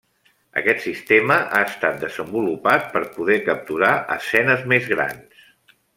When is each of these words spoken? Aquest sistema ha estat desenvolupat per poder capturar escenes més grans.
Aquest 0.61 0.79
sistema 0.85 1.35
ha 1.57 1.61
estat 1.73 1.99
desenvolupat 2.05 2.89
per 2.95 3.03
poder 3.19 3.37
capturar 3.51 3.93
escenes 4.17 4.65
més 4.73 4.89
grans. 4.95 5.49